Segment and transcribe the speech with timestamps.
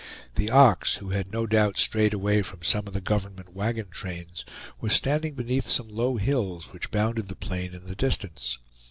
[0.33, 4.43] The ox, who had no doubt strayed away from some of the government wagon trains,
[4.79, 8.57] was standing beneath some low hills which bounded the plain in the distance.